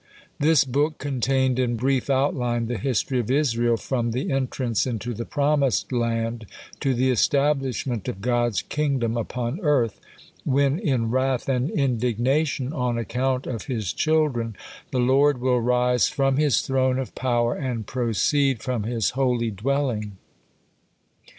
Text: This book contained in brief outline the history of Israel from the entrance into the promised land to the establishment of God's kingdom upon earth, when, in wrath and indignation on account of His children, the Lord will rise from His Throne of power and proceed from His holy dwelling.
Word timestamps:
This 0.39 0.65
book 0.65 0.97
contained 0.97 1.59
in 1.59 1.75
brief 1.75 2.09
outline 2.09 2.65
the 2.65 2.79
history 2.79 3.19
of 3.19 3.29
Israel 3.29 3.77
from 3.77 4.09
the 4.13 4.31
entrance 4.31 4.87
into 4.87 5.13
the 5.13 5.25
promised 5.25 5.91
land 5.91 6.47
to 6.79 6.95
the 6.95 7.11
establishment 7.11 8.07
of 8.07 8.19
God's 8.19 8.63
kingdom 8.63 9.15
upon 9.15 9.59
earth, 9.61 10.01
when, 10.43 10.79
in 10.79 11.11
wrath 11.11 11.47
and 11.47 11.69
indignation 11.69 12.73
on 12.73 12.97
account 12.97 13.45
of 13.45 13.65
His 13.67 13.93
children, 13.93 14.55
the 14.89 14.97
Lord 14.97 15.39
will 15.39 15.61
rise 15.61 16.07
from 16.09 16.37
His 16.37 16.61
Throne 16.63 16.97
of 16.97 17.13
power 17.13 17.53
and 17.53 17.85
proceed 17.85 18.63
from 18.63 18.85
His 18.85 19.11
holy 19.11 19.51
dwelling. 19.51 20.13